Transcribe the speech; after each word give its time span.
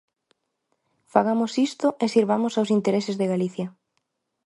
Fagamos 1.13 1.51
isto 1.67 1.87
e 2.03 2.05
sirvamos 2.13 2.53
aos 2.55 2.69
intereses 2.77 3.15
de 3.17 3.29
Galicia. 3.33 3.67